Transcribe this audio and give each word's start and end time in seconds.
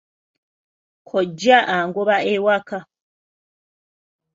Kkojja 1.07 1.57
angoba 1.75 2.15
ewaka. 2.33 2.79